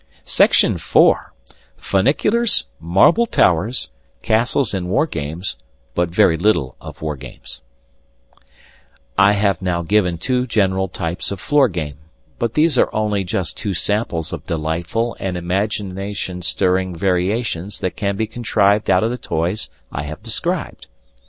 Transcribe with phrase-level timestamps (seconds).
[0.25, 1.13] Section IV
[1.77, 3.91] FUNICULARS, MARBLE TOWERS,
[4.23, 5.57] CASTLES AND WAR GAMES,
[5.93, 7.61] BUT VERY LITTLE OF WAR GAMES
[9.15, 11.99] I have now given two general types of floor game;
[12.39, 18.15] but these are only just two samples of delightful and imagination stirring variations that can
[18.15, 20.87] be contrived out of the toys I have described.